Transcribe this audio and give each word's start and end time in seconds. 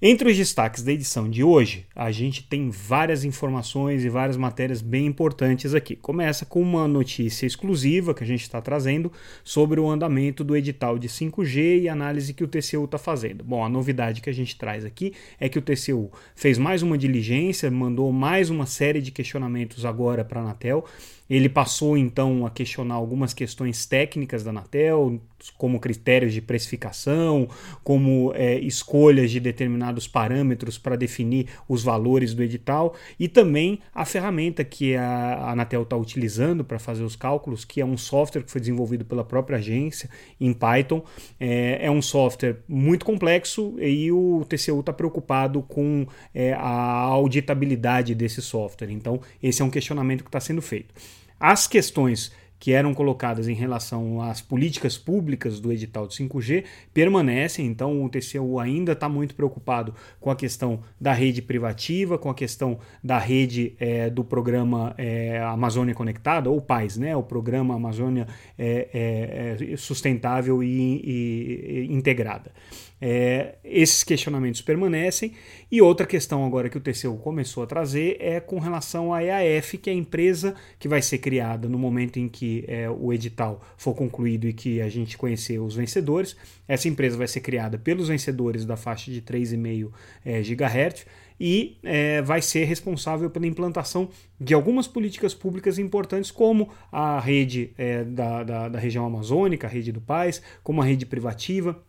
Entre 0.00 0.30
os 0.30 0.36
destaques 0.36 0.84
da 0.84 0.92
edição 0.92 1.28
de 1.28 1.42
hoje, 1.42 1.84
a 1.92 2.12
gente 2.12 2.44
tem 2.44 2.70
várias 2.70 3.24
informações 3.24 4.04
e 4.04 4.08
várias 4.08 4.36
matérias 4.36 4.80
bem 4.80 5.06
importantes 5.06 5.74
aqui. 5.74 5.96
Começa 5.96 6.46
com 6.46 6.62
uma 6.62 6.86
notícia 6.86 7.46
exclusiva 7.46 8.14
que 8.14 8.22
a 8.22 8.26
gente 8.26 8.42
está 8.42 8.60
trazendo 8.60 9.10
sobre 9.42 9.80
o 9.80 9.90
andamento 9.90 10.44
do 10.44 10.56
edital 10.56 11.00
de 11.00 11.08
5G 11.08 11.80
e 11.82 11.88
análise 11.88 12.32
que 12.32 12.44
o 12.44 12.46
TCU 12.46 12.84
está 12.84 12.96
fazendo. 12.96 13.42
Bom, 13.42 13.64
a 13.64 13.68
novidade 13.68 14.20
que 14.20 14.30
a 14.30 14.32
gente 14.32 14.56
traz 14.56 14.84
aqui 14.84 15.14
é 15.40 15.48
que 15.48 15.58
o 15.58 15.62
TCU 15.62 16.12
fez 16.32 16.58
mais 16.58 16.80
uma 16.80 16.96
diligência, 16.96 17.68
mandou 17.68 18.12
mais 18.12 18.50
uma 18.50 18.66
série 18.66 19.02
de 19.02 19.10
questionamentos 19.10 19.84
agora 19.84 20.24
para 20.24 20.38
a 20.38 20.44
Anatel 20.44 20.84
ele 21.28 21.48
passou 21.48 21.96
então 21.96 22.46
a 22.46 22.50
questionar 22.50 22.94
algumas 22.94 23.34
questões 23.34 23.84
técnicas 23.86 24.42
da 24.42 24.50
Anatel, 24.50 25.20
como 25.56 25.78
critérios 25.78 26.32
de 26.32 26.40
precificação, 26.40 27.48
como 27.84 28.32
é, 28.34 28.58
escolhas 28.58 29.30
de 29.30 29.38
determinados 29.38 30.08
parâmetros 30.08 30.78
para 30.78 30.96
definir 30.96 31.46
os 31.68 31.82
valores 31.82 32.34
do 32.34 32.42
edital 32.42 32.94
e 33.18 33.28
também 33.28 33.78
a 33.94 34.04
ferramenta 34.04 34.64
que 34.64 34.96
a 34.96 35.50
Anatel 35.52 35.82
está 35.82 35.96
utilizando 35.96 36.64
para 36.64 36.78
fazer 36.78 37.04
os 37.04 37.14
cálculos, 37.14 37.64
que 37.64 37.80
é 37.80 37.86
um 37.86 37.96
software 37.96 38.42
que 38.42 38.50
foi 38.50 38.60
desenvolvido 38.60 39.04
pela 39.04 39.24
própria 39.24 39.58
agência 39.58 40.10
em 40.40 40.52
Python. 40.52 41.04
É, 41.38 41.86
é 41.86 41.90
um 41.90 42.02
software 42.02 42.56
muito 42.68 43.04
complexo 43.04 43.74
e 43.78 44.10
o 44.10 44.44
TCU 44.48 44.80
está 44.80 44.92
preocupado 44.92 45.62
com 45.62 46.06
é, 46.34 46.52
a 46.54 46.60
auditabilidade 46.68 48.14
desse 48.14 48.42
software. 48.42 48.90
Então, 48.90 49.20
esse 49.42 49.62
é 49.62 49.64
um 49.64 49.70
questionamento 49.70 50.22
que 50.22 50.28
está 50.28 50.40
sendo 50.40 50.62
feito. 50.62 50.94
As 51.40 51.66
questões 51.66 52.32
que 52.58 52.72
eram 52.72 52.92
colocadas 52.92 53.48
em 53.48 53.54
relação 53.54 54.20
às 54.20 54.40
políticas 54.40 54.98
públicas 54.98 55.60
do 55.60 55.72
edital 55.72 56.06
de 56.06 56.14
5G 56.14 56.64
permanecem, 56.92 57.66
então 57.66 58.04
o 58.04 58.08
TCU 58.08 58.58
ainda 58.58 58.92
está 58.92 59.08
muito 59.08 59.34
preocupado 59.34 59.94
com 60.20 60.30
a 60.30 60.36
questão 60.36 60.80
da 61.00 61.12
rede 61.12 61.40
privativa, 61.40 62.18
com 62.18 62.30
a 62.30 62.34
questão 62.34 62.78
da 63.02 63.18
rede 63.18 63.74
é, 63.78 64.10
do 64.10 64.24
programa 64.24 64.94
é, 64.98 65.40
Amazônia 65.40 65.94
Conectada, 65.94 66.50
ou 66.50 66.60
PAIS, 66.60 66.96
né, 66.96 67.16
o 67.16 67.22
programa 67.22 67.74
Amazônia 67.74 68.26
é, 68.58 68.88
é, 68.92 69.72
é 69.72 69.76
Sustentável 69.76 70.62
e, 70.62 70.66
e, 70.68 71.86
e 71.88 71.92
Integrada. 71.92 72.52
É, 73.00 73.54
esses 73.64 74.02
questionamentos 74.02 74.60
permanecem. 74.60 75.32
E 75.70 75.80
outra 75.80 76.06
questão 76.06 76.44
agora 76.44 76.68
que 76.68 76.76
o 76.76 76.80
TCU 76.80 77.16
começou 77.18 77.62
a 77.62 77.66
trazer 77.66 78.16
é 78.18 78.40
com 78.40 78.58
relação 78.58 79.12
à 79.14 79.22
EAF, 79.22 79.78
que 79.78 79.90
é 79.90 79.92
a 79.92 79.96
empresa 79.96 80.54
que 80.78 80.88
vai 80.88 81.00
ser 81.00 81.18
criada 81.18 81.68
no 81.68 81.78
momento 81.78 82.18
em 82.18 82.28
que 82.28 82.47
é, 82.66 82.88
o 82.90 83.12
edital 83.12 83.60
for 83.76 83.94
concluído 83.94 84.46
e 84.48 84.52
que 84.52 84.80
a 84.80 84.88
gente 84.88 85.16
conhecer 85.16 85.58
os 85.58 85.74
vencedores. 85.74 86.36
Essa 86.66 86.88
empresa 86.88 87.16
vai 87.16 87.28
ser 87.28 87.40
criada 87.40 87.78
pelos 87.78 88.08
vencedores 88.08 88.64
da 88.64 88.76
faixa 88.76 89.10
de 89.10 89.22
3,5 89.22 89.90
é, 90.24 90.40
GHz 90.42 91.06
e 91.40 91.78
é, 91.82 92.20
vai 92.22 92.42
ser 92.42 92.64
responsável 92.64 93.30
pela 93.30 93.46
implantação 93.46 94.08
de 94.40 94.54
algumas 94.54 94.88
políticas 94.88 95.34
públicas 95.34 95.78
importantes, 95.78 96.30
como 96.30 96.68
a 96.90 97.20
rede 97.20 97.72
é, 97.78 98.04
da, 98.04 98.42
da, 98.42 98.68
da 98.68 98.78
região 98.78 99.06
amazônica, 99.06 99.66
a 99.66 99.70
rede 99.70 99.92
do 99.92 100.00
Paz, 100.00 100.42
como 100.62 100.82
a 100.82 100.84
rede 100.84 101.06
privativa 101.06 101.80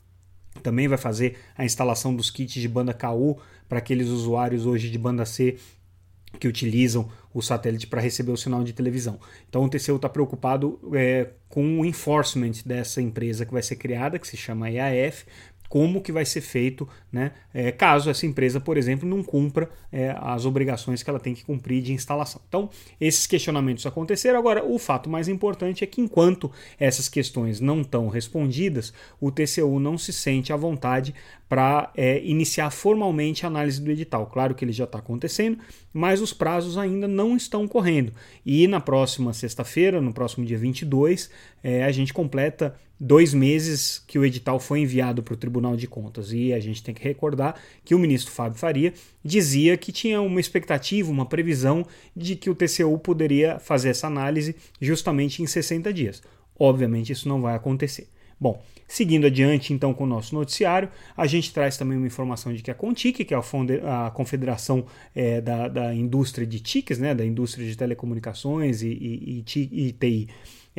também 0.64 0.88
vai 0.88 0.98
fazer 0.98 1.38
a 1.58 1.64
instalação 1.64 2.14
dos 2.14 2.30
kits 2.30 2.60
de 2.60 2.68
banda 2.68 2.94
KU 2.94 3.38
para 3.68 3.78
aqueles 3.78 4.08
usuários 4.08 4.66
hoje 4.66 4.90
de 4.90 4.98
banda 4.98 5.26
C 5.26 5.58
que 6.38 6.48
utilizam 6.48 7.10
o 7.34 7.42
satélite 7.42 7.88
para 7.88 8.02
receber 8.02 8.32
o 8.32 8.38
sinal 8.38 8.64
de 8.64 8.74
televisão. 8.74 9.20
Então 9.48 9.64
o 9.64 9.70
TCU 9.70 9.96
está 9.96 10.10
preocupado 10.10 10.80
é, 10.94 11.30
com 11.48 11.80
o 11.80 11.86
enforcement 11.86 12.52
dessa 12.66 13.02
empresa 13.02 13.46
que 13.46 13.54
vai 13.54 13.62
ser 13.62 13.76
criada, 13.76 14.20
que 14.20 14.28
se 14.28 14.38
chama 14.38 14.70
EAF, 14.70 15.26
como 15.70 16.02
que 16.02 16.12
vai 16.12 16.26
ser 16.26 16.42
feito, 16.42 16.90
né, 17.12 17.32
é, 17.54 17.72
caso 17.72 18.10
essa 18.10 18.26
empresa, 18.26 18.60
por 18.60 18.76
exemplo, 18.76 19.08
não 19.08 19.24
cumpra 19.24 19.70
é, 19.92 20.16
as 20.20 20.46
obrigações 20.46 21.04
que 21.04 21.10
ela 21.10 21.20
tem 21.20 21.36
que 21.36 21.46
cumprir 21.46 21.82
de 21.82 21.94
instalação. 21.94 22.42
Então, 22.50 22.70
esses 23.00 23.28
questionamentos 23.28 23.86
aconteceram. 23.86 24.40
Agora, 24.40 24.66
o 24.66 24.80
fato 24.80 25.10
mais 25.10 25.28
importante 25.28 25.84
é 25.84 25.88
que 25.88 26.02
enquanto 26.02 26.52
essas 26.80 27.08
questões 27.08 27.60
não 27.60 27.82
estão 27.82 28.08
respondidas, 28.08 28.92
o 29.22 29.32
TCU 29.32 29.80
não 29.80 29.98
se 29.98 30.12
sente 30.12 30.52
à 30.52 30.56
vontade 30.56 31.14
para 31.48 31.92
é, 31.96 32.24
iniciar 32.24 32.70
formalmente 32.70 33.46
a 33.46 33.48
análise 33.48 33.82
do 33.82 33.92
edital. 33.92 34.28
Claro 34.28 34.54
que 34.54 34.64
ele 34.64 34.72
já 34.72 34.84
está 34.84 35.00
acontecendo, 35.00 35.58
mas 35.94 36.22
os 36.22 36.32
prazos 36.32 36.78
ainda 36.78 37.08
não 37.08 37.36
estão 37.36 37.68
correndo. 37.68 38.14
E 38.46 38.68
na 38.68 38.80
próxima 38.80 39.34
sexta-feira, 39.34 40.02
no 40.02 40.14
próximo 40.14 40.46
dia 40.46 40.58
22, 40.58 41.30
é, 41.64 41.84
a 41.84 41.92
gente 41.92 42.14
completa 42.14 42.76
dois 43.00 43.34
meses 43.34 44.04
que 44.06 44.20
o 44.20 44.26
edital 44.26 44.60
foi 44.60 44.82
enviado 44.82 45.24
para 45.24 45.34
o 45.34 45.38
Tribunal 45.38 45.76
de 45.76 45.88
Contas. 45.88 46.34
E 46.34 46.52
a 46.52 46.60
gente 46.60 46.84
tem 46.84 46.94
que 46.94 47.04
recordar 47.04 47.56
que 47.86 47.96
o 47.96 48.00
ministro 48.00 48.32
Fábio 48.32 48.60
Faria 48.60 48.94
dizia 49.24 49.78
que 49.78 49.92
tinha 49.92 50.22
uma 50.22 50.40
expectativa, 50.40 51.10
uma 51.10 51.26
previsão 51.26 51.86
de 52.16 52.36
que 52.36 52.50
o 52.50 52.56
TCU 52.56 52.98
poderia 53.00 53.60
fazer 53.60 53.90
essa 53.90 54.08
análise 54.08 54.56
justamente 54.82 55.42
em 55.42 55.48
60 55.48 55.94
dias. 55.94 56.22
Obviamente, 56.58 57.14
isso 57.14 57.30
não 57.30 57.42
vai 57.42 57.56
acontecer. 57.56 58.08
Bom, 58.42 58.62
seguindo 58.88 59.28
adiante 59.28 59.74
então 59.74 59.94
com 59.94 60.06
o 60.06 60.08
nosso 60.08 60.34
noticiário, 60.34 60.90
a 61.16 61.28
gente 61.28 61.54
traz 61.54 61.78
também 61.78 61.98
uma 61.98 62.08
informação 62.08 62.54
de 62.54 62.64
que 62.64 62.72
a 62.72 62.74
Contic, 62.74 63.26
que 63.26 63.34
é 63.34 63.38
a, 63.38 64.12
confederação 64.12 64.86
é, 65.14 65.42
da, 65.42 65.68
da, 65.68 65.94
indústria 65.94 66.48
de 66.48 66.60
TICs, 66.62 67.00
né, 67.00 67.14
da 67.14 67.26
indústria 67.26 67.68
de 67.68 67.76
telecomunicações 67.76 68.82
e, 68.82 68.88
e, 68.88 69.44
e, 69.56 69.88
e 69.88 69.92
TI, 69.92 70.30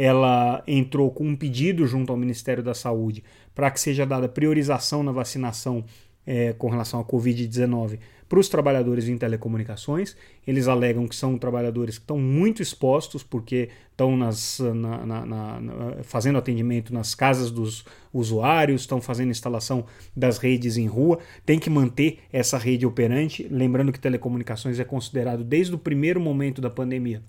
ela 0.03 0.63
entrou 0.67 1.11
com 1.11 1.29
um 1.29 1.37
pedido 1.37 1.87
junto 1.87 2.11
ao 2.11 2.17
Ministério 2.17 2.63
da 2.63 2.73
Saúde 2.73 3.23
para 3.55 3.71
que 3.71 3.79
seja 3.79 4.07
dada 4.07 4.31
priorização 4.31 5.03
na 5.03 5.13
vacinação 5.13 5.85
é, 6.27 6.55
com 6.55 6.71
relação 6.71 7.01
à 7.01 7.05
Covid-19 7.05 7.99
para 8.27 8.39
os 8.39 8.49
trabalhadores 8.49 9.09
em 9.09 9.19
telecomunicações. 9.19 10.17
Eles 10.47 10.69
alegam 10.69 11.07
que 11.07 11.15
são 11.15 11.37
trabalhadores 11.37 11.99
que 11.99 12.05
estão 12.05 12.19
muito 12.19 12.63
expostos 12.63 13.23
porque 13.23 13.69
estão 13.91 14.17
nas, 14.17 14.59
na, 14.61 15.05
na, 15.05 15.27
na, 15.27 16.03
fazendo 16.03 16.39
atendimento 16.39 16.95
nas 16.95 17.15
casas 17.15 17.51
dos 17.51 17.85
usuários, 18.11 18.81
estão 18.81 19.03
fazendo 19.03 19.31
instalação 19.31 19.85
das 20.17 20.39
redes 20.39 20.79
em 20.79 20.87
rua, 20.87 21.19
tem 21.45 21.59
que 21.59 21.69
manter 21.69 22.21
essa 22.33 22.57
rede 22.57 22.87
operante. 22.87 23.47
Lembrando 23.51 23.93
que 23.93 24.01
telecomunicações 24.01 24.81
é 24.81 24.85
considerado 24.85 25.45
desde 25.45 25.75
o 25.75 25.79
primeiro 25.79 26.19
momento 26.19 26.63
da 26.63 26.71
pandemia 26.71 27.23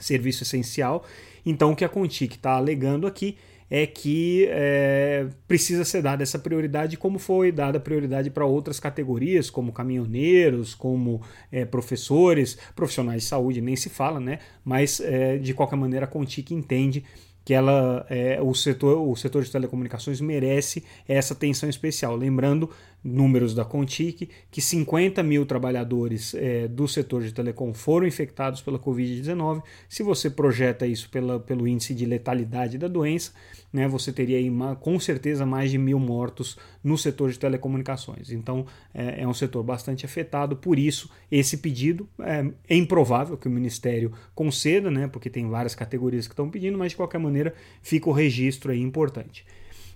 serviço 0.00 0.42
essencial. 0.42 1.04
Então, 1.44 1.72
o 1.72 1.76
que 1.76 1.84
a 1.84 1.88
Contic 1.88 2.34
está 2.34 2.52
alegando 2.52 3.06
aqui 3.06 3.36
é 3.70 3.86
que 3.86 4.46
é, 4.50 5.26
precisa 5.48 5.84
ser 5.84 6.02
dada 6.02 6.22
essa 6.22 6.38
prioridade, 6.38 6.96
como 6.96 7.18
foi 7.18 7.50
dada 7.50 7.80
prioridade 7.80 8.30
para 8.30 8.44
outras 8.44 8.78
categorias, 8.78 9.50
como 9.50 9.72
caminhoneiros, 9.72 10.74
como 10.74 11.22
é, 11.50 11.64
professores, 11.64 12.58
profissionais 12.76 13.22
de 13.22 13.28
saúde, 13.28 13.60
nem 13.60 13.74
se 13.74 13.88
fala, 13.88 14.20
né? 14.20 14.38
Mas 14.64 15.00
é, 15.00 15.38
de 15.38 15.54
qualquer 15.54 15.76
maneira 15.76 16.04
a 16.04 16.08
Contic 16.08 16.50
entende 16.52 17.04
que 17.44 17.52
ela, 17.52 18.06
é, 18.08 18.40
o, 18.40 18.54
setor, 18.54 19.06
o 19.06 19.14
setor 19.14 19.42
de 19.42 19.50
telecomunicações 19.50 20.20
merece 20.20 20.82
essa 21.06 21.34
atenção 21.34 21.68
especial. 21.68 22.16
Lembrando, 22.16 22.70
números 23.04 23.54
da 23.54 23.64
Contic, 23.64 24.30
que 24.50 24.62
50 24.62 25.22
mil 25.22 25.44
trabalhadores 25.44 26.34
é, 26.34 26.66
do 26.66 26.88
setor 26.88 27.22
de 27.22 27.34
telecom 27.34 27.74
foram 27.74 28.06
infectados 28.06 28.62
pela 28.62 28.78
Covid-19. 28.78 29.62
Se 29.88 30.02
você 30.02 30.30
projeta 30.30 30.86
isso 30.86 31.10
pela, 31.10 31.38
pelo 31.38 31.68
índice 31.68 31.94
de 31.94 32.06
letalidade 32.06 32.78
da 32.78 32.88
doença, 32.88 33.32
né, 33.70 33.86
você 33.86 34.12
teria 34.12 34.38
aí 34.38 34.50
com 34.80 34.98
certeza 34.98 35.44
mais 35.44 35.70
de 35.70 35.76
mil 35.76 35.98
mortos 35.98 36.56
no 36.82 36.96
setor 36.96 37.30
de 37.30 37.38
telecomunicações. 37.38 38.30
Então 38.30 38.64
é, 38.94 39.22
é 39.22 39.28
um 39.28 39.34
setor 39.34 39.62
bastante 39.62 40.06
afetado, 40.06 40.56
por 40.56 40.78
isso 40.78 41.10
esse 41.30 41.58
pedido 41.58 42.08
é, 42.20 42.46
é, 42.68 42.76
improvável 42.76 43.36
que 43.36 43.48
o 43.48 43.50
Ministério 43.50 44.12
conceda, 44.34 44.90
né, 44.90 45.08
porque 45.08 45.28
tem 45.28 45.48
várias 45.48 45.74
categorias 45.74 46.26
que 46.26 46.32
estão 46.32 46.48
pedindo, 46.48 46.78
mas 46.78 46.92
de 46.92 46.96
qualquer 46.96 47.18
maneira 47.18 47.52
fica 47.82 48.08
o 48.08 48.12
registro 48.12 48.72
aí 48.72 48.80
importante. 48.80 49.44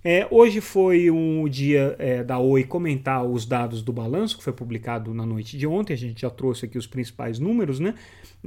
É, 0.05 0.27
hoje 0.31 0.61
foi 0.61 1.11
um 1.11 1.49
dia 1.49 1.97
é, 1.99 2.23
da 2.23 2.39
Oi 2.39 2.65
comentar 2.65 3.25
os 3.25 3.45
dados 3.45 3.83
do 3.83 3.93
balanço 3.93 4.39
que 4.39 4.45
foi 4.45 4.53
publicado 4.53 5.13
na 5.13 5.27
noite 5.27 5.59
de 5.59 5.67
ontem. 5.67 5.93
A 5.93 5.97
gente 5.97 6.21
já 6.21 6.31
trouxe 6.31 6.67
aqui 6.67 6.79
os 6.79 6.87
principais 6.87 7.39
números, 7.39 7.81
né? 7.81 7.95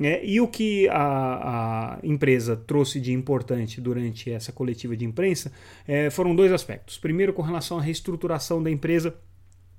É, 0.01 0.25
e 0.25 0.39
o 0.39 0.47
que 0.47 0.87
a, 0.87 1.95
a, 1.95 1.99
empresa 2.03 2.55
trouxe 2.55 2.99
de 3.01 3.11
importante 3.11 3.81
durante 3.81 4.31
essa 4.31 4.51
coletiva 4.51 4.95
de 4.95 5.03
imprensa 5.03 5.51
é, 5.85 6.09
foram 6.09 6.33
dois 6.33 6.51
aspectos. 6.51 6.97
Primeiro, 6.97 7.33
com 7.33 7.41
relação 7.41 7.77
à 7.77 7.81
reestruturação 7.81 8.63
da 8.63 8.71
empresa 8.71 9.13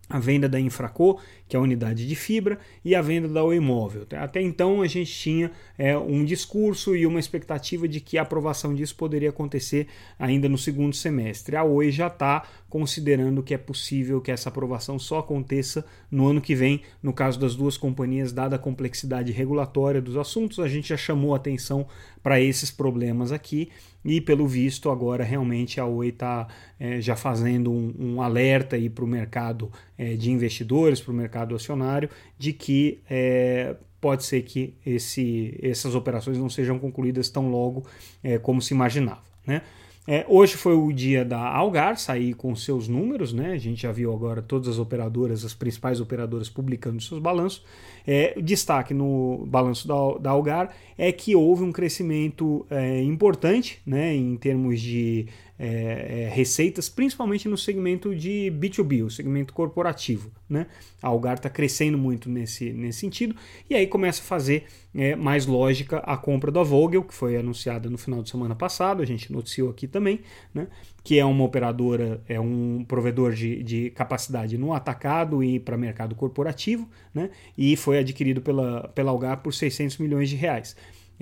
a 0.08 0.18
venda 0.18 0.48
da 0.48 0.60
Infraco, 0.60 1.20
que 1.48 1.56
é 1.56 1.58
a 1.58 1.62
unidade 1.62 2.06
de 2.06 2.14
fibra, 2.14 2.58
e 2.84 2.94
a 2.94 3.00
venda 3.00 3.28
da 3.28 3.42
Oi 3.42 3.58
Móvel. 3.60 4.06
Até 4.12 4.42
então 4.42 4.82
a 4.82 4.86
gente 4.86 5.10
tinha 5.10 5.50
é, 5.78 5.96
um 5.96 6.24
discurso 6.24 6.94
e 6.94 7.06
uma 7.06 7.18
expectativa 7.18 7.88
de 7.88 8.00
que 8.00 8.18
a 8.18 8.22
aprovação 8.22 8.74
disso 8.74 8.94
poderia 8.94 9.30
acontecer 9.30 9.86
ainda 10.18 10.48
no 10.48 10.58
segundo 10.58 10.94
semestre. 10.94 11.56
A 11.56 11.64
Oi 11.64 11.90
já 11.90 12.08
está 12.08 12.44
considerando 12.72 13.42
que 13.42 13.52
é 13.52 13.58
possível 13.58 14.18
que 14.18 14.30
essa 14.30 14.48
aprovação 14.48 14.98
só 14.98 15.18
aconteça 15.18 15.84
no 16.10 16.26
ano 16.26 16.40
que 16.40 16.54
vem. 16.54 16.80
No 17.02 17.12
caso 17.12 17.38
das 17.38 17.54
duas 17.54 17.76
companhias, 17.76 18.32
dada 18.32 18.56
a 18.56 18.58
complexidade 18.58 19.30
regulatória 19.30 20.00
dos 20.00 20.16
assuntos, 20.16 20.58
a 20.58 20.66
gente 20.66 20.88
já 20.88 20.96
chamou 20.96 21.34
atenção 21.34 21.86
para 22.22 22.40
esses 22.40 22.70
problemas 22.70 23.30
aqui 23.30 23.68
e 24.02 24.22
pelo 24.22 24.48
visto 24.48 24.88
agora 24.88 25.22
realmente 25.22 25.78
a 25.80 25.84
Oi 25.84 26.08
está 26.08 26.48
é, 26.80 26.98
já 26.98 27.14
fazendo 27.14 27.70
um, 27.70 27.94
um 27.98 28.22
alerta 28.22 28.74
para 28.88 29.04
o 29.04 29.06
mercado 29.06 29.70
é, 29.98 30.14
de 30.14 30.30
investidores, 30.30 30.98
para 30.98 31.12
o 31.12 31.14
mercado 31.14 31.54
acionário, 31.54 32.08
de 32.38 32.54
que 32.54 33.02
é, 33.10 33.76
pode 34.00 34.24
ser 34.24 34.44
que 34.44 34.72
esse, 34.86 35.60
essas 35.62 35.94
operações 35.94 36.38
não 36.38 36.48
sejam 36.48 36.78
concluídas 36.78 37.28
tão 37.28 37.50
logo 37.50 37.84
é, 38.24 38.38
como 38.38 38.62
se 38.62 38.72
imaginava. 38.72 39.20
Né? 39.46 39.60
É, 40.06 40.26
hoje 40.28 40.56
foi 40.56 40.74
o 40.74 40.92
dia 40.92 41.24
da 41.24 41.38
Algar 41.38 41.96
sair 41.96 42.34
com 42.34 42.56
seus 42.56 42.88
números, 42.88 43.32
né? 43.32 43.52
A 43.52 43.58
gente 43.58 43.82
já 43.82 43.92
viu 43.92 44.12
agora 44.12 44.42
todas 44.42 44.66
as 44.66 44.78
operadoras, 44.78 45.44
as 45.44 45.54
principais 45.54 46.00
operadoras 46.00 46.48
publicando 46.48 47.00
seus 47.00 47.20
balanços. 47.20 47.64
É, 48.04 48.34
destaque 48.40 48.92
no 48.92 49.46
balanço 49.46 49.86
da, 49.86 49.94
da 50.18 50.30
Algar 50.30 50.74
é 50.98 51.12
que 51.12 51.36
houve 51.36 51.62
um 51.62 51.70
crescimento 51.70 52.66
é, 52.68 53.00
importante, 53.00 53.80
né? 53.86 54.12
Em 54.12 54.36
termos 54.36 54.80
de 54.80 55.28
é, 55.64 56.24
é, 56.24 56.28
receitas, 56.28 56.88
principalmente 56.88 57.48
no 57.48 57.56
segmento 57.56 58.16
de 58.16 58.52
B2B, 58.58 59.04
o 59.04 59.10
segmento 59.10 59.54
corporativo. 59.54 60.28
Né? 60.50 60.66
A 61.00 61.06
Algar 61.06 61.34
está 61.34 61.48
crescendo 61.48 61.96
muito 61.96 62.28
nesse, 62.28 62.72
nesse 62.72 62.98
sentido, 62.98 63.36
e 63.70 63.74
aí 63.76 63.86
começa 63.86 64.20
a 64.20 64.24
fazer 64.24 64.64
é, 64.92 65.14
mais 65.14 65.46
lógica 65.46 65.98
a 65.98 66.16
compra 66.16 66.50
da 66.50 66.64
Vogel, 66.64 67.04
que 67.04 67.14
foi 67.14 67.36
anunciada 67.36 67.88
no 67.88 67.96
final 67.96 68.24
de 68.24 68.30
semana 68.30 68.56
passado, 68.56 69.02
a 69.02 69.06
gente 69.06 69.32
noticiou 69.32 69.70
aqui 69.70 69.86
também, 69.86 70.18
né? 70.52 70.66
que 71.04 71.16
é 71.16 71.24
uma 71.24 71.44
operadora, 71.44 72.20
é 72.28 72.40
um 72.40 72.84
provedor 72.86 73.32
de, 73.32 73.62
de 73.62 73.90
capacidade 73.90 74.58
no 74.58 74.72
atacado 74.72 75.44
e 75.44 75.60
para 75.60 75.76
mercado 75.76 76.16
corporativo, 76.16 76.88
né? 77.14 77.30
e 77.56 77.76
foi 77.76 77.98
adquirido 77.98 78.42
pela, 78.42 78.88
pela 78.88 79.12
Algar 79.12 79.36
por 79.42 79.54
600 79.54 79.98
milhões 79.98 80.28
de 80.28 80.34
reais. 80.34 80.74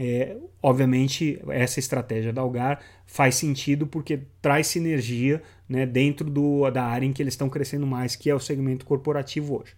É, 0.02 0.35
obviamente, 0.62 1.38
essa 1.50 1.79
estratégia 1.79 2.32
da 2.32 2.41
Algar 2.41 2.81
faz 3.05 3.35
sentido 3.35 3.87
porque 3.87 4.20
traz 4.41 4.67
sinergia 4.69 5.43
né, 5.69 5.85
dentro 5.85 6.31
do, 6.31 6.70
da 6.70 6.85
área 6.85 7.05
em 7.05 7.12
que 7.12 7.23
eles 7.23 7.35
estão 7.35 7.50
crescendo 7.50 7.87
mais, 7.87 8.17
que 8.17 8.31
é 8.31 8.35
o 8.35 8.41
segmento 8.41 8.87
corporativo 8.87 9.61
hoje. 9.61 9.75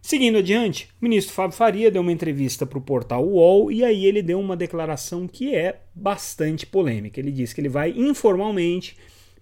Seguindo 0.00 0.38
adiante, 0.38 0.88
o 1.02 1.04
ministro 1.04 1.34
Fábio 1.34 1.54
Faria 1.54 1.90
deu 1.90 2.00
uma 2.00 2.12
entrevista 2.12 2.64
para 2.64 2.78
o 2.78 2.80
portal 2.80 3.26
UOL 3.26 3.70
e 3.70 3.84
aí 3.84 4.06
ele 4.06 4.22
deu 4.22 4.40
uma 4.40 4.56
declaração 4.56 5.28
que 5.28 5.54
é 5.54 5.80
bastante 5.94 6.64
polêmica. 6.64 7.20
Ele 7.20 7.30
disse 7.30 7.54
que 7.54 7.60
ele 7.60 7.68
vai 7.68 7.90
informalmente 7.90 8.96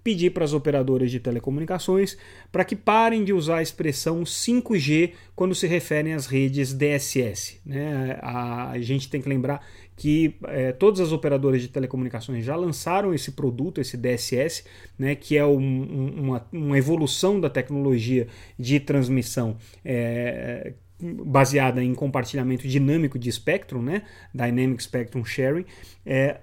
pedir 0.05 0.31
para 0.31 0.45
as 0.45 0.53
operadoras 0.53 1.11
de 1.11 1.19
telecomunicações 1.19 2.17
para 2.53 2.63
que 2.63 2.77
parem 2.77 3.25
de 3.25 3.33
usar 3.33 3.57
a 3.57 3.63
expressão 3.63 4.23
5G 4.23 5.13
quando 5.35 5.55
se 5.55 5.67
referem 5.67 6.13
às 6.13 6.27
redes 6.27 6.75
DSS. 6.75 7.59
Né? 7.65 8.19
A, 8.21 8.75
gente 8.81 9.09
tem 9.09 9.23
que 9.23 9.29
lembrar 9.29 9.67
que 9.97 10.37
é, 10.49 10.73
todas 10.73 11.01
as 11.01 11.11
operadoras 11.11 11.63
de 11.63 11.69
telecomunicações 11.69 12.45
já 12.45 12.55
lançaram 12.55 13.15
esse 13.15 13.33
produto, 13.33 13.81
esse 13.81 13.97
DSS, 13.97 14.65
né, 14.99 15.15
que 15.15 15.39
é 15.39 15.47
um, 15.47 16.13
uma, 16.21 16.47
uma, 16.53 16.77
evolução 16.77 17.41
da 17.41 17.49
tecnologia 17.49 18.27
de 18.59 18.79
transmissão 18.81 19.57
é, 19.85 20.75
baseada 21.01 21.83
em 21.83 21.95
compartilhamento 21.95 22.69
dinâmico 22.69 23.19
de 23.19 23.31
espectro, 23.31 23.81
né, 23.81 24.03
Dynamic 24.35 24.83
Spectrum 24.83 25.25
Sharing. 25.25 25.65
É, 26.05 26.41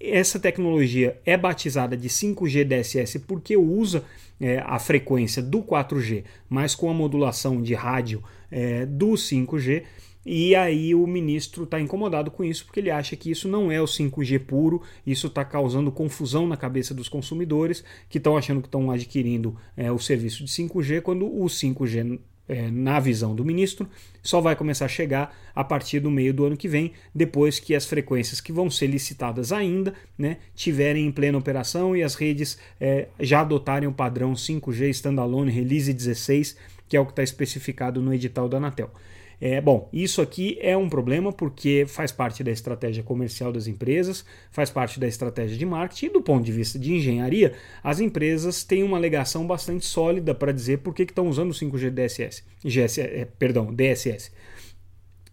essa 0.00 0.38
tecnologia 0.38 1.20
é 1.26 1.36
batizada 1.36 1.96
de 1.96 2.08
5G 2.08 2.64
DSS 2.64 3.18
porque 3.20 3.56
usa 3.56 4.04
é, 4.40 4.58
a 4.64 4.78
frequência 4.78 5.42
do 5.42 5.62
4G, 5.62 6.24
mas 6.48 6.74
com 6.74 6.88
a 6.88 6.94
modulação 6.94 7.60
de 7.60 7.74
rádio 7.74 8.22
é, 8.50 8.86
do 8.86 9.10
5G. 9.10 9.82
E 10.24 10.54
aí 10.54 10.94
o 10.94 11.06
ministro 11.06 11.64
está 11.64 11.80
incomodado 11.80 12.30
com 12.30 12.44
isso 12.44 12.64
porque 12.64 12.80
ele 12.80 12.90
acha 12.90 13.16
que 13.16 13.30
isso 13.30 13.48
não 13.48 13.72
é 13.72 13.80
o 13.80 13.86
5G 13.86 14.38
puro, 14.40 14.82
isso 15.06 15.26
está 15.26 15.44
causando 15.44 15.90
confusão 15.90 16.46
na 16.46 16.56
cabeça 16.56 16.92
dos 16.92 17.08
consumidores 17.08 17.82
que 18.08 18.18
estão 18.18 18.36
achando 18.36 18.60
que 18.60 18.68
estão 18.68 18.90
adquirindo 18.90 19.56
é, 19.76 19.90
o 19.90 19.98
serviço 19.98 20.44
de 20.44 20.50
5G 20.50 21.00
quando 21.00 21.26
o 21.26 21.46
5G 21.46 22.20
é, 22.48 22.70
na 22.70 22.98
visão 22.98 23.34
do 23.34 23.44
ministro, 23.44 23.88
só 24.22 24.40
vai 24.40 24.56
começar 24.56 24.86
a 24.86 24.88
chegar 24.88 25.36
a 25.54 25.62
partir 25.62 26.00
do 26.00 26.10
meio 26.10 26.32
do 26.32 26.44
ano 26.44 26.56
que 26.56 26.66
vem, 26.66 26.92
depois 27.14 27.58
que 27.58 27.74
as 27.74 27.84
frequências 27.84 28.40
que 28.40 28.52
vão 28.52 28.70
ser 28.70 28.86
licitadas 28.86 29.52
ainda 29.52 29.94
né, 30.16 30.38
tiverem 30.54 31.06
em 31.06 31.12
plena 31.12 31.38
operação 31.38 31.96
e 31.96 32.02
as 32.02 32.14
redes 32.14 32.58
é, 32.80 33.08
já 33.20 33.40
adotarem 33.40 33.88
o 33.88 33.92
padrão 33.92 34.32
5G 34.32 34.88
Standalone 34.90 35.50
Release 35.50 35.92
16, 35.92 36.56
que 36.88 36.96
é 36.96 37.00
o 37.00 37.04
que 37.04 37.12
está 37.12 37.22
especificado 37.22 38.00
no 38.00 38.14
edital 38.14 38.48
da 38.48 38.56
Anatel. 38.56 38.90
É, 39.40 39.60
bom, 39.60 39.88
isso 39.92 40.20
aqui 40.20 40.58
é 40.60 40.76
um 40.76 40.88
problema 40.88 41.32
porque 41.32 41.84
faz 41.86 42.10
parte 42.10 42.42
da 42.42 42.50
estratégia 42.50 43.04
comercial 43.04 43.52
das 43.52 43.68
empresas, 43.68 44.24
faz 44.50 44.68
parte 44.68 44.98
da 44.98 45.06
estratégia 45.06 45.56
de 45.56 45.64
marketing 45.64 46.06
e 46.06 46.10
do 46.10 46.20
ponto 46.20 46.44
de 46.44 46.50
vista 46.50 46.76
de 46.78 46.92
engenharia, 46.92 47.52
as 47.82 48.00
empresas 48.00 48.64
têm 48.64 48.82
uma 48.82 48.96
alegação 48.96 49.46
bastante 49.46 49.84
sólida 49.84 50.34
para 50.34 50.52
dizer 50.52 50.78
por 50.78 50.92
que 50.92 51.04
estão 51.04 51.28
usando 51.28 51.50
o 51.50 51.54
5G 51.54 51.90
DSS, 51.90 52.42
GS, 52.64 52.98
é, 52.98 53.28
perdão, 53.38 53.72
DSS. 53.72 54.32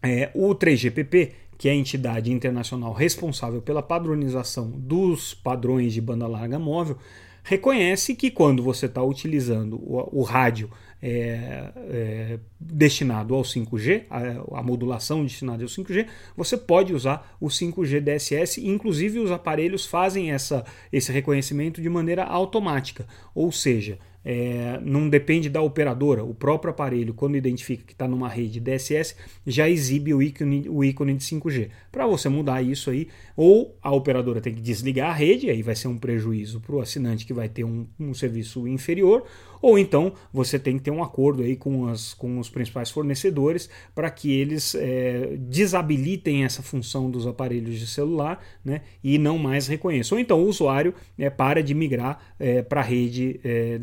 É, 0.03 0.29
o 0.35 0.53
3GPP, 0.53 1.31
que 1.57 1.67
é 1.67 1.71
a 1.71 1.75
entidade 1.75 2.31
internacional 2.31 2.93
responsável 2.93 3.59
pela 3.59 3.81
padronização 3.81 4.69
dos 4.69 5.33
padrões 5.33 5.93
de 5.93 6.01
banda 6.01 6.27
larga 6.27 6.59
móvel, 6.59 6.97
reconhece 7.43 8.13
que 8.13 8.29
quando 8.29 8.61
você 8.61 8.85
está 8.85 9.01
utilizando 9.01 9.77
o, 9.77 10.19
o 10.19 10.21
rádio 10.21 10.69
é, 11.01 11.71
é, 11.77 12.39
destinado 12.59 13.35
ao 13.35 13.41
5G, 13.41 14.05
a, 14.09 14.59
a, 14.59 14.63
modulação 14.63 15.23
destinada 15.23 15.63
ao 15.63 15.69
5G, 15.69 16.07
você 16.35 16.57
pode 16.57 16.93
usar 16.93 17.35
o 17.39 17.47
5G 17.47 17.99
DSS, 18.01 18.65
inclusive 18.65 19.19
os 19.19 19.31
aparelhos 19.31 19.85
fazem 19.85 20.31
essa, 20.31 20.65
esse 20.91 21.11
reconhecimento 21.11 21.81
de 21.81 21.89
maneira 21.89 22.23
automática, 22.23 23.05
ou 23.33 23.51
seja, 23.51 23.99
é, 24.25 24.79
não 24.83 25.07
depende 25.07 25.47
da 25.47 25.61
operadora. 25.61 26.23
O 26.23 26.33
próprio 26.33 26.71
aparelho, 26.71 27.13
quando 27.13 27.37
identifica 27.37 27.83
que 27.85 27.93
está 27.93 28.07
numa 28.07 28.27
rede 28.27 28.59
DSS, 28.59 29.15
já 29.45 29.69
exibe 29.69 30.13
o 30.15 30.21
ícone, 30.21 30.67
o 30.67 30.83
ícone 30.83 31.13
de 31.13 31.23
5G. 31.23 31.69
Para 31.91 32.07
você 32.07 32.27
mudar 32.27 32.63
isso 32.63 32.89
aí, 32.89 33.07
ou 33.37 33.77
a 33.81 33.93
operadora 33.93 34.41
tem 34.41 34.55
que 34.55 34.61
desligar 34.61 35.11
a 35.11 35.13
rede, 35.13 35.49
aí 35.49 35.61
vai 35.61 35.75
ser 35.75 35.87
um 35.87 35.97
prejuízo 35.97 36.59
para 36.59 36.75
o 36.75 36.81
assinante 36.81 37.25
que 37.25 37.33
vai 37.33 37.47
ter 37.47 37.63
um, 37.63 37.85
um 37.99 38.13
serviço 38.13 38.67
inferior, 38.67 39.23
ou 39.61 39.77
então 39.79 40.13
você 40.31 40.57
tem 40.59 40.77
que 40.77 40.83
ter 40.83 40.91
um 40.91 41.03
acordo 41.03 41.43
aí 41.43 41.55
com, 41.55 41.87
as, 41.87 42.13
com 42.13 42.39
os 42.39 42.49
principais 42.49 42.89
fornecedores 42.91 43.69
para 43.93 44.09
que 44.09 44.31
eles 44.31 44.75
é, 44.75 45.37
desabilitem 45.39 46.43
essa 46.43 46.61
função 46.61 47.09
dos 47.09 47.25
aparelhos 47.25 47.79
de 47.79 47.87
celular 47.87 48.43
né, 48.63 48.81
e 49.03 49.17
não 49.17 49.37
mais 49.37 49.67
reconheçam. 49.67 50.17
Ou 50.17 50.21
então 50.21 50.43
o 50.43 50.47
usuário 50.47 50.93
é, 51.17 51.29
para 51.29 51.63
de 51.63 51.73
migrar 51.73 52.19
é, 52.39 52.61
para 52.61 52.81
a 52.81 52.83
rede 52.83 53.39
é, 53.43 53.77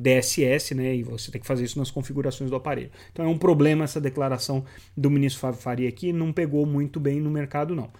Né, 0.75 0.97
e 0.97 1.03
você 1.03 1.31
tem 1.31 1.41
que 1.41 1.47
fazer 1.47 1.65
isso 1.65 1.79
nas 1.79 1.91
configurações 1.91 2.51
do 2.51 2.57
aparelho. 2.57 2.91
Então 3.13 3.25
é 3.25 3.29
um 3.29 3.39
problema 3.39 3.85
essa 3.85 4.01
declaração 4.01 4.65
do 4.97 5.11
ministro 5.11 5.41
Fábio 5.41 5.61
Faria 5.61 5.89
aqui, 5.89 6.13
não 6.13 6.33
pegou 6.33 6.65
muito 6.65 6.99
bem 6.99 7.21
no 7.21 7.31
mercado 7.31 7.75
não. 7.75 7.91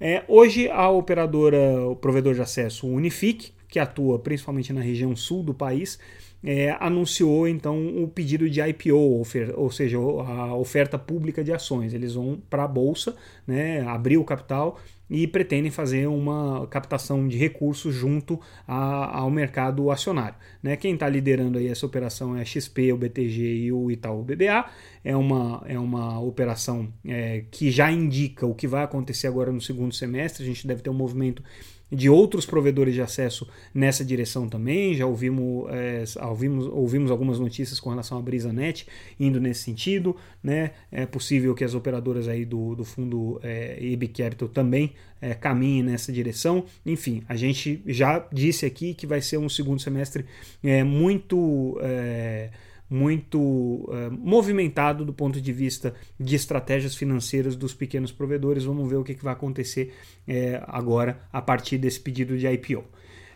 É, 0.00 0.22
hoje 0.28 0.68
a 0.68 0.88
operadora, 0.88 1.88
o 1.88 1.96
provedor 1.96 2.34
de 2.34 2.40
acesso 2.40 2.86
Unifique, 2.86 3.52
que 3.68 3.78
atua 3.78 4.18
principalmente 4.18 4.72
na 4.72 4.80
região 4.80 5.14
sul 5.16 5.42
do 5.42 5.52
país, 5.52 5.98
é, 6.42 6.76
anunciou 6.78 7.48
então 7.48 8.02
o 8.02 8.06
pedido 8.06 8.48
de 8.48 8.60
IPO, 8.60 9.24
ou 9.56 9.70
seja, 9.70 9.98
a 9.98 10.54
oferta 10.54 10.98
pública 10.98 11.42
de 11.42 11.52
ações. 11.52 11.92
Eles 11.92 12.14
vão 12.14 12.40
para 12.48 12.64
a 12.64 12.68
bolsa, 12.68 13.16
né, 13.46 13.80
abrir 13.82 14.18
o 14.18 14.24
capital 14.24 14.78
e 15.10 15.26
pretendem 15.26 15.70
fazer 15.70 16.06
uma 16.06 16.66
captação 16.66 17.26
de 17.26 17.36
recursos 17.36 17.94
junto 17.94 18.40
a, 18.66 19.18
ao 19.18 19.30
mercado 19.30 19.90
acionário. 19.90 20.36
Né? 20.62 20.76
Quem 20.76 20.94
está 20.94 21.08
liderando 21.08 21.58
aí 21.58 21.68
essa 21.68 21.86
operação 21.86 22.36
é 22.36 22.42
a 22.42 22.44
XP, 22.44 22.92
o 22.92 22.96
BTG 22.96 23.64
e 23.64 23.72
o 23.72 23.90
Itaú 23.90 24.22
BBA. 24.22 24.68
É 25.04 25.16
uma, 25.16 25.62
é 25.66 25.78
uma 25.78 26.20
operação 26.20 26.92
é, 27.06 27.44
que 27.50 27.70
já 27.70 27.90
indica 27.90 28.46
o 28.46 28.54
que 28.54 28.66
vai 28.66 28.84
acontecer 28.84 29.26
agora 29.26 29.50
no 29.50 29.60
segundo 29.60 29.94
semestre. 29.94 30.42
A 30.42 30.46
gente 30.46 30.66
deve 30.66 30.82
ter 30.82 30.90
um 30.90 30.94
movimento 30.94 31.42
de 31.90 32.08
outros 32.08 32.44
provedores 32.44 32.94
de 32.94 33.00
acesso 33.00 33.48
nessa 33.74 34.04
direção 34.04 34.48
também. 34.48 34.94
Já 34.94 35.06
ouvimos, 35.06 35.66
é, 35.70 36.04
ouvimos, 36.26 36.66
ouvimos 36.66 37.10
algumas 37.10 37.38
notícias 37.38 37.80
com 37.80 37.90
relação 37.90 38.18
à 38.18 38.22
BrisaNet 38.22 38.86
indo 39.18 39.40
nesse 39.40 39.62
sentido. 39.62 40.14
Né? 40.42 40.72
É 40.92 41.06
possível 41.06 41.54
que 41.54 41.64
as 41.64 41.74
operadoras 41.74 42.28
aí 42.28 42.44
do, 42.44 42.74
do 42.74 42.84
fundo 42.84 43.40
é, 43.42 43.78
EB 43.80 44.08
Capital 44.08 44.48
também 44.48 44.92
é, 45.20 45.34
caminhem 45.34 45.82
nessa 45.82 46.12
direção. 46.12 46.64
Enfim, 46.84 47.22
a 47.28 47.36
gente 47.36 47.82
já 47.86 48.26
disse 48.32 48.66
aqui 48.66 48.94
que 48.94 49.06
vai 49.06 49.20
ser 49.20 49.38
um 49.38 49.48
segundo 49.48 49.80
semestre 49.80 50.24
é, 50.62 50.84
muito. 50.84 51.78
É, 51.82 52.50
muito 52.88 53.38
uh, 53.38 54.10
movimentado 54.10 55.04
do 55.04 55.12
ponto 55.12 55.40
de 55.40 55.52
vista 55.52 55.94
de 56.18 56.34
estratégias 56.34 56.94
financeiras 56.94 57.54
dos 57.54 57.74
pequenos 57.74 58.12
provedores. 58.12 58.64
Vamos 58.64 58.88
ver 58.88 58.96
o 58.96 59.04
que, 59.04 59.14
que 59.14 59.24
vai 59.24 59.32
acontecer 59.32 59.94
é, 60.26 60.62
agora 60.66 61.20
a 61.32 61.42
partir 61.42 61.78
desse 61.78 62.00
pedido 62.00 62.36
de 62.36 62.46
IPO. 62.46 62.84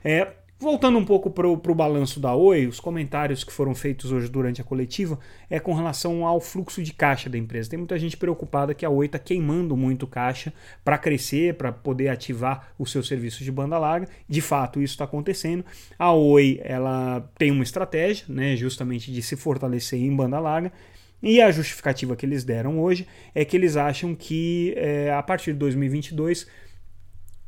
É, 0.05 0.33
Voltando 0.63 0.97
um 0.97 1.05
pouco 1.05 1.29
para 1.29 1.49
o 1.49 1.75
balanço 1.75 2.21
da 2.21 2.37
Oi, 2.37 2.69
os 2.69 2.79
comentários 2.79 3.43
que 3.43 3.53
foram 3.53 3.75
feitos 3.75 4.13
hoje 4.13 4.29
durante 4.29 4.61
a 4.61 4.65
coletiva 4.65 5.19
é 5.51 5.59
com 5.59 5.75
relação 5.75 6.25
ao 6.25 6.41
fluxo 6.41 6.81
de 6.85 6.93
caixa 6.93 7.29
da 7.29 7.37
empresa. 7.37 7.71
Tem 7.71 7.81
muita 7.81 7.99
gente 7.99 8.17
preocupada 8.17 8.73
que 8.73 8.87
a 8.87 8.89
Oi 8.89 9.07
está 9.07 9.19
queimando 9.19 9.77
muito 9.77 10.07
caixa 10.07 10.53
para 10.85 10.97
crescer, 10.97 11.55
para 11.55 11.73
poder 11.73 12.07
ativar 12.11 12.73
o 12.79 12.87
seu 12.87 13.03
serviço 13.03 13.43
de 13.43 13.51
banda 13.51 13.77
larga. 13.77 14.07
De 14.29 14.41
fato, 14.41 14.81
isso 14.81 14.95
está 14.95 15.03
acontecendo. 15.03 15.65
A 15.99 16.13
Oi 16.13 16.61
ela 16.63 17.29
tem 17.37 17.51
uma 17.51 17.65
estratégia, 17.65 18.25
né, 18.29 18.55
justamente 18.55 19.11
de 19.11 19.21
se 19.21 19.35
fortalecer 19.35 19.99
em 19.99 20.15
banda 20.15 20.39
larga. 20.39 20.71
E 21.21 21.41
a 21.41 21.51
justificativa 21.51 22.15
que 22.15 22.25
eles 22.25 22.45
deram 22.45 22.81
hoje 22.81 23.05
é 23.35 23.45
que 23.45 23.57
eles 23.57 23.77
acham 23.77 24.15
que 24.15 24.75
é, 24.77 25.13
a 25.13 25.23
partir 25.25 25.55
de 25.55 25.59
2022 25.59 26.47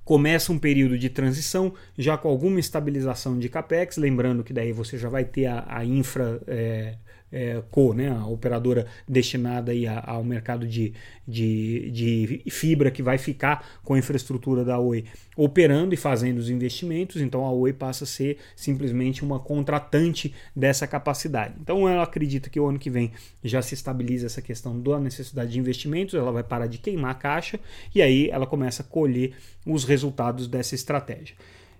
começa 0.05 0.53
um 0.53 0.59
período 0.59 0.99
de 0.99 1.09
transição, 1.09 1.73
já 1.97 2.17
com 2.17 2.29
alguma 2.29 2.61
estabilização 2.61 3.39
de 3.39 3.49
capex, 3.49 3.97
lembrando 3.97 4.45
que 4.45 4.53
daí 4.53 4.73
você 4.73 4.99
já 4.99 5.09
vai 5.09 5.25
ter 5.25 5.47
a, 5.47 5.65
a 5.67 5.85
infra 5.85 6.41
é, 6.47 6.97
é, 7.33 7.63
Co, 7.71 7.93
né, 7.93 8.11
a 8.11 8.27
operadora 8.27 8.87
destinada 9.09 9.73
aí 9.73 9.87
ao 9.87 10.23
mercado 10.23 10.67
de, 10.67 10.95
de, 11.27 11.91
de 11.91 12.43
fibra 12.51 12.91
que 12.91 13.03
vai 13.03 13.19
ficar 13.19 13.67
com 13.83 13.95
a 13.95 13.99
infraestrutura 13.99 14.65
da 14.65 14.79
Oi 14.79 15.05
operando 15.37 15.93
e 15.93 15.97
fazendo 15.97 16.39
os 16.39 16.49
investimentos, 16.49 17.21
então 17.21 17.45
a 17.45 17.51
Oi 17.51 17.73
passa 17.73 18.05
a 18.05 18.07
ser 18.07 18.39
simplesmente 18.55 19.25
uma 19.25 19.41
contratante 19.41 20.33
dessa 20.55 20.87
capacidade. 20.87 21.55
Então 21.61 21.89
ela 21.89 22.05
acredita 22.05 22.49
que 22.49 22.61
o 22.61 22.67
ano 22.67 22.79
que 22.79 22.91
vem 22.91 23.11
já 23.43 23.61
se 23.61 23.75
estabiliza 23.75 24.27
essa 24.27 24.41
questão 24.41 24.81
da 24.81 25.01
necessidade 25.01 25.53
de 25.53 25.59
investimentos, 25.59 26.15
ela 26.15 26.31
vai 26.31 26.45
parar 26.45 26.69
de 26.69 26.79
queimar 26.79 27.11
a 27.11 27.15
caixa 27.15 27.59
e 27.95 28.01
aí 28.01 28.29
ela 28.31 28.47
começa 28.47 28.83
a 28.83 28.87
colher 28.87 29.35
os 29.67 29.85
resultados 29.85 30.47
dessa 30.47 30.75
estratégia. 30.75 31.35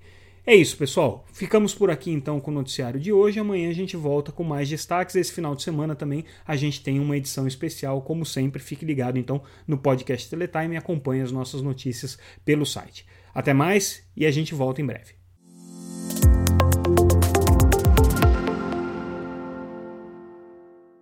É 0.50 0.56
isso, 0.56 0.78
pessoal. 0.78 1.26
Ficamos 1.34 1.76
por 1.76 1.92
aqui 1.92 2.10
então 2.10 2.40
com 2.40 2.52
o 2.52 2.54
noticiário 2.54 2.98
de 2.98 3.12
hoje. 3.12 3.38
Amanhã 3.38 3.70
a 3.70 3.74
gente 3.74 3.98
volta 3.98 4.32
com 4.32 4.46
mais 4.46 4.70
destaques. 4.70 5.14
Esse 5.14 5.34
final 5.34 5.54
de 5.54 5.62
semana 5.62 5.94
também 5.94 6.24
a 6.48 6.56
gente 6.56 6.82
tem 6.82 7.02
uma 7.02 7.18
edição 7.18 7.46
especial, 7.46 8.02
como 8.02 8.26
sempre. 8.26 8.64
Fique 8.64 8.86
ligado 8.86 9.20
então 9.20 9.42
no 9.68 9.78
podcast 9.78 10.30
Teletime 10.30 10.76
e 10.76 10.78
acompanhe 10.78 11.22
as 11.22 11.34
nossas 11.34 11.62
notícias 11.62 12.18
pelo 12.46 12.66
site. 12.66 13.06
Até 13.36 13.54
mais 13.54 14.08
e 14.16 14.26
a 14.26 14.32
gente 14.32 14.56
volta 14.56 14.82
em 14.82 14.86
breve. 14.86 15.17